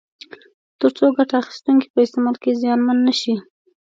تر 0.79 0.91
څو 0.97 1.05
ګټه 1.17 1.35
اخیستونکي 1.43 1.87
په 1.93 1.99
استعمال 2.05 2.35
کې 2.43 2.57
زیانمن 2.61 2.97
نه 3.07 3.13
شي. 3.19 3.35